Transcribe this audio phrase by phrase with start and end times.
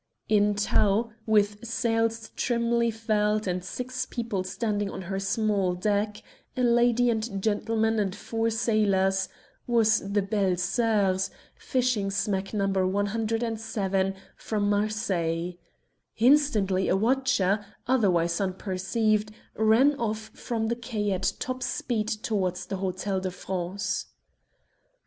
[0.27, 6.23] In tow, with sails trimly furled and six people standing on her small deck
[6.57, 9.29] a lady and gentleman and four sailors
[9.67, 12.65] was the Belles Soeurs, fishing smack No.
[12.65, 15.57] 107, from Marseilles.
[16.17, 22.77] Instantly a watcher, otherwise unperceived, ran off from the quay at top speed towards the
[22.77, 24.07] Hotel de France.